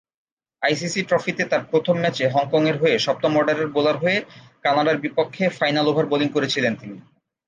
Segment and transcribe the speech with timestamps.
[0.61, 4.17] ICC ট্রফিতে তার প্রথম ম্যাচে হংকংয়ের হয়ে সপ্তম অর্ডারের বোলার হয়ে
[4.63, 6.97] কানাডার বিপক্ষে ফাইনাল ওভার বোলিং করেছিলেন তিনি।